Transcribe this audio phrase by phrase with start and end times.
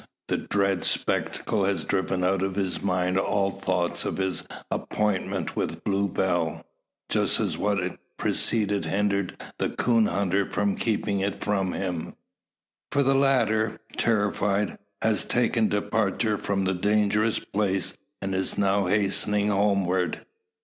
[0.29, 5.83] The dread spectacle has driven out of his mind all thoughts of his appointment with
[5.83, 6.65] Blue Bell;
[7.07, 12.15] just as what preceded hindered the coon hunter from keeping it with him.
[12.91, 19.49] For the latter, terrified, has taken departure from the dangerous place, and is now hastening
[19.49, 20.25] homeward.